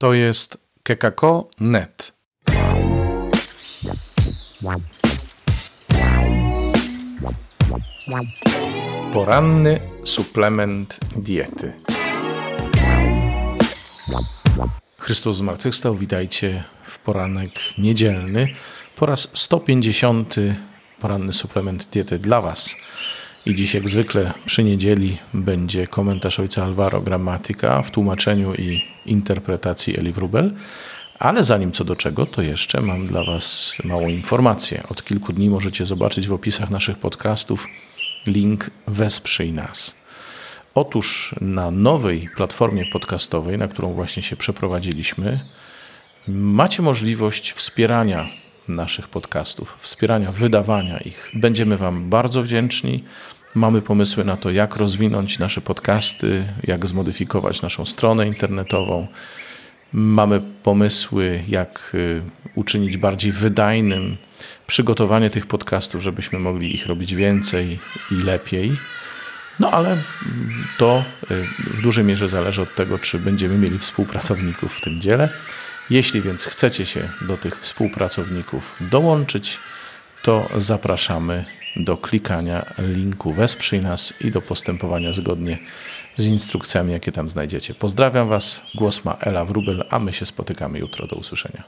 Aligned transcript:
To 0.00 0.14
jest 0.14 0.58
kekako.net. 0.82 2.12
Poranny 9.12 9.80
suplement 10.04 10.98
diety. 11.16 11.72
Chrystus 14.98 15.36
zmartwychwstał, 15.36 15.94
witajcie 15.94 16.64
w 16.82 16.98
poranek 16.98 17.52
niedzielny. 17.78 18.52
Po 18.96 19.06
raz 19.06 19.30
150 19.34 20.34
poranny 21.00 21.32
suplement 21.32 21.88
diety 21.90 22.18
dla 22.18 22.40
Was. 22.40 22.76
I 23.46 23.54
dziś, 23.54 23.74
jak 23.74 23.88
zwykle, 23.88 24.32
przy 24.46 24.64
niedzieli 24.64 25.18
będzie 25.34 25.86
komentarz 25.86 26.40
ojca 26.40 26.64
Alvaro 26.64 27.00
Gramatyka 27.00 27.82
w 27.82 27.90
tłumaczeniu 27.90 28.54
i 28.54 28.84
interpretacji 29.06 29.98
Eli 29.98 30.12
Wrubel. 30.12 30.52
Ale 31.18 31.44
zanim 31.44 31.72
co 31.72 31.84
do 31.84 31.96
czego, 31.96 32.26
to 32.26 32.42
jeszcze 32.42 32.80
mam 32.80 33.06
dla 33.06 33.24
Was 33.24 33.76
małą 33.84 34.08
informację. 34.08 34.82
Od 34.88 35.04
kilku 35.04 35.32
dni 35.32 35.50
możecie 35.50 35.86
zobaczyć 35.86 36.28
w 36.28 36.32
opisach 36.32 36.70
naszych 36.70 36.98
podcastów 36.98 37.66
link 38.26 38.70
Wesprzyj 38.86 39.52
nas. 39.52 39.96
Otóż 40.74 41.34
na 41.40 41.70
nowej 41.70 42.28
platformie 42.36 42.86
podcastowej, 42.86 43.58
na 43.58 43.68
którą 43.68 43.92
właśnie 43.92 44.22
się 44.22 44.36
przeprowadziliśmy, 44.36 45.40
macie 46.28 46.82
możliwość 46.82 47.52
wspierania 47.52 48.28
naszych 48.68 49.08
podcastów, 49.08 49.76
wspierania 49.80 50.32
wydawania 50.32 50.98
ich. 50.98 51.30
Będziemy 51.34 51.76
Wam 51.76 52.10
bardzo 52.10 52.42
wdzięczni. 52.42 53.04
Mamy 53.54 53.82
pomysły 53.82 54.24
na 54.24 54.36
to, 54.36 54.50
jak 54.50 54.76
rozwinąć 54.76 55.38
nasze 55.38 55.60
podcasty, 55.60 56.44
jak 56.64 56.86
zmodyfikować 56.86 57.62
naszą 57.62 57.84
stronę 57.84 58.26
internetową. 58.26 59.06
Mamy 59.92 60.40
pomysły, 60.62 61.42
jak 61.48 61.90
y, 61.94 62.22
uczynić 62.54 62.96
bardziej 62.96 63.32
wydajnym 63.32 64.16
przygotowanie 64.66 65.30
tych 65.30 65.46
podcastów, 65.46 66.02
żebyśmy 66.02 66.38
mogli 66.38 66.74
ich 66.74 66.86
robić 66.86 67.14
więcej 67.14 67.78
i 68.10 68.14
lepiej. 68.14 68.76
No 69.60 69.70
ale 69.70 69.90
mm, 69.92 70.04
to 70.78 71.04
y, 71.30 71.46
w 71.74 71.82
dużej 71.82 72.04
mierze 72.04 72.28
zależy 72.28 72.62
od 72.62 72.74
tego, 72.74 72.98
czy 72.98 73.18
będziemy 73.18 73.58
mieli 73.58 73.78
współpracowników 73.78 74.76
w 74.76 74.80
tym 74.80 75.00
dziele. 75.00 75.28
Jeśli 75.90 76.22
więc 76.22 76.44
chcecie 76.44 76.86
się 76.86 77.08
do 77.28 77.36
tych 77.36 77.60
współpracowników 77.60 78.76
dołączyć, 78.80 79.60
to 80.22 80.48
zapraszamy 80.56 81.44
do 81.76 81.96
klikania 81.96 82.66
linku 82.78 83.32
Wesprzyj 83.32 83.80
nas 83.80 84.14
i 84.20 84.30
do 84.30 84.42
postępowania 84.42 85.12
zgodnie 85.12 85.58
z 86.16 86.26
instrukcjami, 86.26 86.92
jakie 86.92 87.12
tam 87.12 87.28
znajdziecie. 87.28 87.74
Pozdrawiam 87.74 88.28
Was. 88.28 88.60
Głos 88.74 89.04
ma 89.04 89.16
Ela 89.20 89.44
Wrubel, 89.44 89.84
a 89.90 89.98
my 89.98 90.12
się 90.12 90.26
spotykamy 90.26 90.78
jutro. 90.78 91.06
Do 91.06 91.16
usłyszenia. 91.16 91.62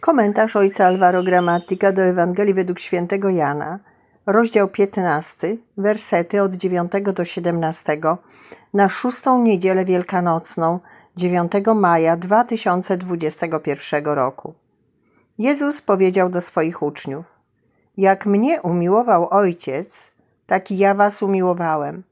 Komentarz 0.00 0.56
ojca 0.56 0.86
Alvaro 0.86 1.22
Gramatika 1.22 1.92
do 1.92 2.02
Ewangelii 2.02 2.54
według 2.54 2.80
świętego 2.80 3.30
Jana, 3.30 3.78
rozdział 4.26 4.68
15, 4.68 5.56
wersety 5.76 6.42
od 6.42 6.54
9 6.54 6.92
do 7.14 7.24
17, 7.24 8.00
na 8.74 8.88
szóstą 8.88 9.42
niedzielę 9.42 9.84
wielkanocną 9.84 10.80
9 11.16 11.52
maja 11.74 12.16
2021 12.16 14.04
roku. 14.04 14.54
Jezus 15.38 15.82
powiedział 15.82 16.30
do 16.30 16.40
swoich 16.40 16.82
uczniów: 16.82 17.38
Jak 17.96 18.26
mnie 18.26 18.62
umiłował 18.62 19.28
Ojciec, 19.30 20.10
tak 20.46 20.70
i 20.70 20.78
ja 20.78 20.94
was 20.94 21.22
umiłowałem. 21.22 22.02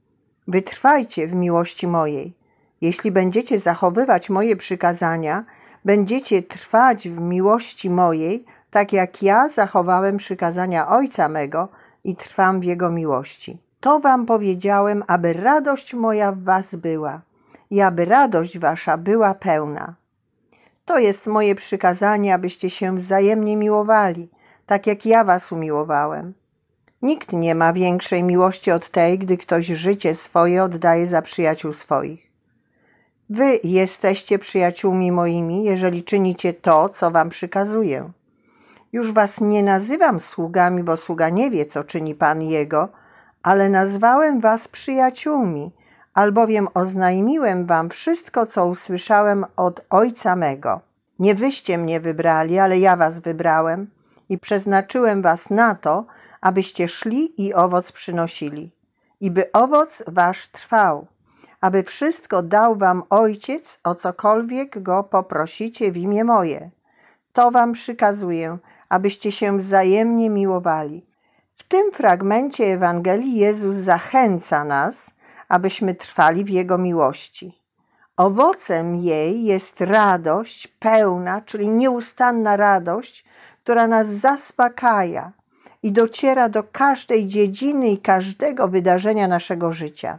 Wytrwajcie 0.48 1.27
w 1.27 1.34
miłości 1.34 1.86
mojej. 1.86 2.33
Jeśli 2.80 3.11
będziecie 3.11 3.58
zachowywać 3.58 4.30
moje 4.30 4.56
przykazania, 4.56 5.45
będziecie 5.84 6.42
trwać 6.42 7.08
w 7.08 7.20
miłości 7.20 7.91
mojej, 7.91 8.45
tak 8.70 8.92
jak 8.92 9.23
ja 9.23 9.48
zachowałem 9.48 10.17
przykazania 10.17 10.89
Ojca 10.89 11.28
mego 11.28 11.69
i 12.05 12.17
trwam 12.17 12.61
w 12.61 12.64
Jego 12.64 12.91
miłości. 12.91 13.58
To 13.80 14.01
wam 14.01 14.27
powiedziałem, 14.27 15.02
aby 15.07 15.33
radość 15.33 15.95
moja 15.95 16.33
w 16.33 16.42
was 16.42 16.74
była 16.74 17.20
i 17.72 17.80
aby 17.80 18.05
radość 18.05 18.58
wasza 18.58 18.96
była 18.96 19.34
pełna. 19.34 19.94
To 20.84 20.98
jest 20.98 21.27
moje 21.27 21.55
przykazanie, 21.55 22.34
abyście 22.34 22.70
się 22.70 22.96
wzajemnie 22.96 23.56
miłowali, 23.56 24.28
tak 24.66 24.86
jak 24.86 25.06
ja 25.06 25.24
was 25.24 25.52
umiłowałem. 25.52 26.34
Nikt 27.02 27.32
nie 27.32 27.55
ma 27.55 27.72
większej 27.72 28.22
miłości 28.22 28.70
od 28.70 28.90
tej, 28.90 29.18
gdy 29.18 29.36
ktoś 29.36 29.66
życie 29.66 30.14
swoje 30.14 30.62
oddaje 30.62 31.06
za 31.06 31.22
przyjaciół 31.22 31.72
swoich. 31.72 32.30
Wy 33.30 33.61
jesteście 33.64 34.38
przyjaciółmi 34.38 35.12
moimi, 35.12 35.64
jeżeli 35.64 36.05
czynicie 36.05 36.55
to, 36.55 36.88
co 36.88 37.11
wam 37.11 37.28
przykazuję. 37.28 38.11
Już 38.92 39.12
was 39.12 39.40
nie 39.40 39.62
nazywam 39.62 40.20
sługami, 40.20 40.82
bo 40.82 40.96
sługa 40.96 41.28
nie 41.28 41.50
wie, 41.50 41.66
co 41.66 41.84
czyni 41.84 42.14
Pan 42.14 42.42
jego, 42.42 42.88
ale 43.42 43.68
nazwałem 43.68 44.40
was 44.40 44.68
przyjaciółmi, 44.68 45.72
albowiem 46.14 46.68
oznajmiłem 46.74 47.67
wam 47.67 47.90
wszystko, 47.90 48.46
co 48.46 48.67
usłyszałem 48.67 49.45
od 49.56 49.80
Ojca 49.90 50.36
mego. 50.36 50.80
Nie 51.18 51.34
wyście 51.34 51.78
mnie 51.78 52.00
wybrali, 52.00 52.58
ale 52.58 52.78
ja 52.78 52.96
was 52.96 53.20
wybrałem 53.20 53.90
i 54.28 54.39
przeznaczyłem 54.39 55.23
was 55.23 55.50
na 55.50 55.74
to, 55.74 56.06
abyście 56.40 56.89
szli 56.89 57.46
i 57.46 57.55
owoc 57.55 57.92
przynosili, 57.92 58.73
i 59.20 59.30
by 59.30 59.52
owoc 59.52 60.02
wasz 60.06 60.48
trwał, 60.48 61.06
aby 61.61 61.83
wszystko 61.83 62.42
dał 62.42 62.77
wam 62.77 63.02
Ojciec, 63.11 63.80
o 63.84 63.94
cokolwiek 63.94 64.83
go 64.83 65.05
poprosicie 65.05 65.92
w 65.92 65.96
imię 65.96 66.24
moje. 66.24 66.70
To 67.33 67.50
wam 67.50 67.73
przykazuję, 67.73 68.58
abyście 68.89 69.33
się 69.33 69.58
wzajemnie 69.58 70.30
miłowali. 70.30 71.06
W 71.52 71.62
tym 71.62 71.92
fragmencie 71.92 72.64
Ewangelii 72.64 73.36
Jezus 73.36 73.74
zachęca 73.74 74.64
nas, 74.64 75.11
abyśmy 75.52 75.95
trwali 75.95 76.45
w 76.45 76.48
Jego 76.48 76.79
miłości. 76.79 77.63
Owocem 78.17 78.96
jej 78.96 79.45
jest 79.45 79.80
radość 79.80 80.67
pełna, 80.67 81.40
czyli 81.40 81.68
nieustanna 81.68 82.57
radość, 82.57 83.24
która 83.62 83.86
nas 83.86 84.07
zaspokaja 84.07 85.33
i 85.83 85.92
dociera 85.92 86.48
do 86.48 86.62
każdej 86.62 87.27
dziedziny 87.27 87.89
i 87.89 87.98
każdego 87.98 88.68
wydarzenia 88.68 89.29
naszego 89.29 89.73
życia. 89.73 90.18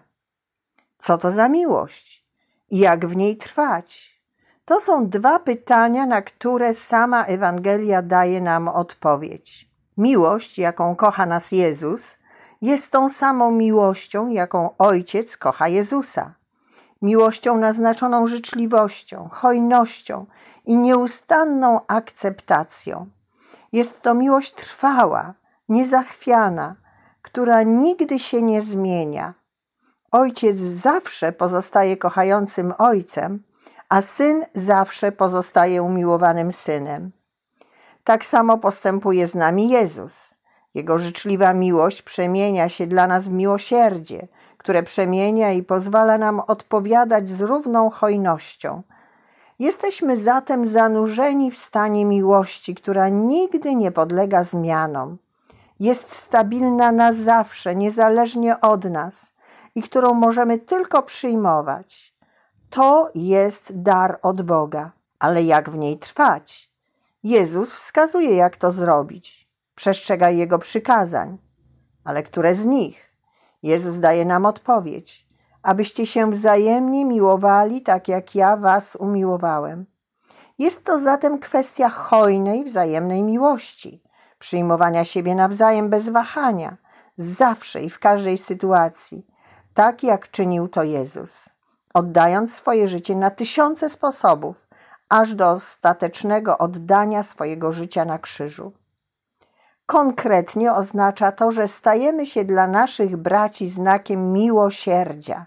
Co 0.98 1.18
to 1.18 1.32
za 1.32 1.50
miłość 1.50 2.26
i 2.70 2.78
jak 2.78 3.06
w 3.06 3.16
niej 3.16 3.38
trwać? 3.38 4.20
To 4.66 4.80
są 4.80 5.10
dwa 5.10 5.40
pytania, 5.40 6.06
na 6.06 6.22
które 6.22 6.74
sama 6.74 7.26
Ewangelia 7.26 8.02
daje 8.02 8.42
nam 8.42 8.68
odpowiedź. 8.68 9.70
Miłość, 9.98 10.60
jaką 10.60 10.96
kocha 10.96 11.26
nas 11.26 11.52
Jezus, 11.52 12.18
jest 12.64 12.92
tą 12.92 13.10
samą 13.10 13.52
miłością, 13.52 14.28
jaką 14.28 14.78
Ojciec 14.78 15.38
kocha 15.38 15.68
Jezusa. 15.68 16.34
Miłością 17.02 17.58
naznaczoną 17.58 18.28
życzliwością, 18.28 19.30
hojnością 19.32 20.26
i 20.66 20.78
nieustanną 20.78 21.80
akceptacją. 21.88 23.10
Jest 23.72 24.02
to 24.02 24.14
miłość 24.14 24.54
trwała, 24.54 25.34
niezachwiana, 25.70 26.76
która 27.22 27.64
nigdy 27.64 28.20
się 28.20 28.42
nie 28.42 28.62
zmienia. 28.62 29.34
Ojciec 30.12 30.58
zawsze 30.58 31.32
pozostaje 31.32 31.98
kochającym 31.98 32.74
ojcem, 32.78 33.44
a 33.90 34.02
syn 34.02 34.46
zawsze 34.54 35.12
pozostaje 35.12 35.84
umiłowanym 35.84 36.52
synem. 36.52 37.12
Tak 38.04 38.26
samo 38.26 38.58
postępuje 38.58 39.28
z 39.28 39.36
nami 39.36 39.70
Jezus. 39.70 40.33
Jego 40.74 40.98
życzliwa 40.98 41.54
miłość 41.54 42.02
przemienia 42.02 42.70
się 42.70 42.88
dla 42.88 43.08
nas 43.08 43.30
w 43.30 43.32
miłosierdzie, 43.32 44.28
które 44.58 44.84
przemienia 44.84 45.52
i 45.52 45.64
pozwala 45.64 46.18
nam 46.18 46.40
odpowiadać 46.40 47.30
z 47.30 47.42
równą 47.42 47.90
hojnością. 47.90 48.82
Jesteśmy 49.60 50.18
zatem 50.18 50.66
zanurzeni 50.66 51.52
w 51.52 51.58
stanie 51.58 52.06
miłości, 52.06 52.76
która 52.76 53.10
nigdy 53.10 53.76
nie 53.76 53.92
podlega 53.92 54.44
zmianom. 54.44 55.18
Jest 55.80 56.12
stabilna 56.12 56.92
na 56.92 57.14
zawsze, 57.14 57.76
niezależnie 57.76 58.60
od 58.60 58.86
nas 58.86 59.32
i 59.76 59.82
którą 59.82 60.14
możemy 60.14 60.60
tylko 60.60 61.04
przyjmować. 61.04 62.14
To 62.70 63.12
jest 63.16 63.82
dar 63.82 64.20
od 64.22 64.42
Boga, 64.42 64.92
ale 65.20 65.44
jak 65.44 65.70
w 65.70 65.78
niej 65.78 65.98
trwać? 65.98 66.70
Jezus 67.24 67.74
wskazuje, 67.74 68.36
jak 68.36 68.58
to 68.58 68.72
zrobić 68.72 69.43
przestrzegaj 69.84 70.38
Jego 70.38 70.60
przykazań. 70.60 71.38
Ale 72.04 72.24
które 72.24 72.56
z 72.56 72.66
nich? 72.66 73.10
Jezus 73.64 74.00
daje 74.00 74.26
nam 74.26 74.46
odpowiedź, 74.46 75.28
abyście 75.64 76.08
się 76.08 76.32
wzajemnie 76.32 77.06
miłowali, 77.06 77.82
tak 77.82 78.08
jak 78.08 78.36
ja 78.36 78.58
was 78.58 78.96
umiłowałem. 78.96 79.86
Jest 80.60 80.84
to 80.84 81.00
zatem 81.00 81.40
kwestia 81.40 81.90
hojnej, 81.90 82.64
wzajemnej 82.64 83.24
miłości, 83.24 84.04
przyjmowania 84.40 85.06
siebie 85.06 85.36
nawzajem 85.36 85.90
bez 85.90 86.10
wahania, 86.10 86.78
zawsze 87.18 87.84
i 87.84 87.90
w 87.90 88.00
każdej 88.00 88.38
sytuacji, 88.38 89.28
tak 89.74 90.04
jak 90.04 90.32
czynił 90.32 90.68
to 90.68 90.84
Jezus, 90.84 91.50
oddając 91.94 92.56
swoje 92.56 92.88
życie 92.88 93.16
na 93.16 93.32
tysiące 93.32 93.90
sposobów, 93.90 94.68
aż 95.10 95.36
do 95.36 95.50
ostatecznego 95.50 96.58
oddania 96.58 97.24
swojego 97.24 97.72
życia 97.72 98.06
na 98.06 98.20
krzyżu. 98.20 98.83
Konkretnie 99.86 100.74
oznacza 100.74 101.32
to, 101.32 101.52
że 101.52 101.68
stajemy 101.68 102.26
się 102.26 102.46
dla 102.46 102.68
naszych 102.68 103.18
braci 103.18 103.70
znakiem 103.70 104.34
miłosierdzia, 104.34 105.46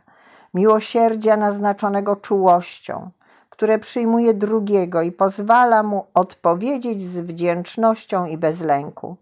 miłosierdzia 0.55 1.37
naznaczonego 1.37 2.17
czułością, 2.17 3.11
które 3.51 3.79
przyjmuje 3.79 4.35
drugiego 4.35 5.03
i 5.03 5.13
pozwala 5.13 5.83
mu 5.83 6.07
odpowiedzieć 6.15 7.03
z 7.03 7.19
wdzięcznością 7.19 8.27
i 8.27 8.39
bez 8.39 8.61
lęku. 8.61 9.17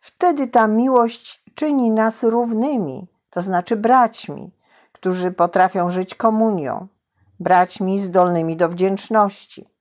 Wtedy 0.00 0.48
ta 0.48 0.66
miłość 0.66 1.42
czyni 1.54 1.90
nas 1.90 2.22
równymi, 2.22 3.06
to 3.30 3.42
znaczy 3.42 3.76
braćmi, 3.76 4.50
którzy 4.92 5.32
potrafią 5.32 5.90
żyć 5.90 6.14
komunią, 6.14 6.86
braćmi 7.40 8.00
zdolnymi 8.00 8.56
do 8.56 8.68
wdzięczności. 8.68 9.75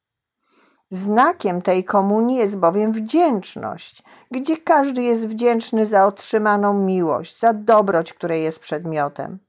Znakiem 0.95 1.61
tej 1.61 1.83
komunii 1.83 2.37
jest 2.37 2.57
bowiem 2.57 2.91
wdzięczność, 2.91 4.03
gdzie 4.31 4.57
każdy 4.57 5.03
jest 5.03 5.27
wdzięczny 5.27 5.85
za 5.85 6.05
otrzymaną 6.05 6.73
miłość, 6.73 7.39
za 7.39 7.53
dobroć, 7.53 8.13
której 8.13 8.43
jest 8.43 8.59
przedmiotem. 8.59 9.39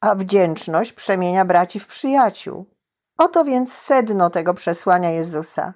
A 0.00 0.14
wdzięczność 0.14 0.92
przemienia 0.92 1.44
braci 1.44 1.80
w 1.80 1.86
przyjaciół. 1.86 2.66
Oto 3.18 3.44
więc 3.44 3.72
sedno 3.72 4.30
tego 4.30 4.54
przesłania 4.54 5.10
Jezusa. 5.10 5.72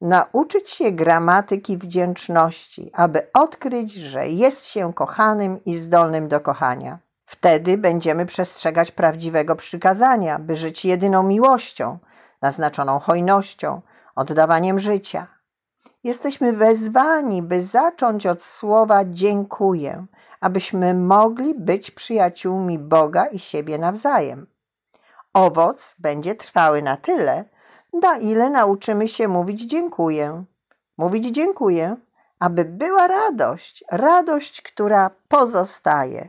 Nauczyć 0.00 0.70
się 0.70 0.92
gramatyki 0.92 1.76
wdzięczności, 1.76 2.90
aby 2.94 3.26
odkryć, 3.34 3.92
że 3.94 4.28
jest 4.28 4.66
się 4.66 4.92
kochanym 4.92 5.64
i 5.64 5.76
zdolnym 5.76 6.28
do 6.28 6.40
kochania. 6.40 6.98
Wtedy 7.24 7.78
będziemy 7.78 8.26
przestrzegać 8.26 8.90
prawdziwego 8.90 9.56
przykazania, 9.56 10.38
by 10.38 10.56
żyć 10.56 10.84
jedyną 10.84 11.22
miłością, 11.22 11.98
naznaczoną 12.42 12.98
hojnością, 12.98 13.80
oddawaniem 14.16 14.78
życia. 14.78 15.26
Jesteśmy 16.04 16.52
wezwani, 16.52 17.42
by 17.42 17.62
zacząć 17.62 18.26
od 18.26 18.42
słowa 18.42 19.04
dziękuję, 19.04 20.06
abyśmy 20.40 20.94
mogli 20.94 21.54
być 21.54 21.90
przyjaciółmi 21.90 22.78
Boga 22.78 23.26
i 23.26 23.38
siebie 23.38 23.78
nawzajem. 23.78 24.46
Owoc 25.32 25.94
będzie 25.98 26.34
trwały 26.34 26.82
na 26.82 26.96
tyle, 26.96 27.44
na 28.02 28.18
ile 28.18 28.50
nauczymy 28.50 29.08
się 29.08 29.28
mówić 29.28 29.62
dziękuję. 29.62 30.44
Mówić 30.98 31.26
dziękuję, 31.26 31.96
aby 32.38 32.64
była 32.64 33.06
radość, 33.08 33.84
radość, 33.90 34.62
która 34.62 35.10
pozostaje. 35.28 36.28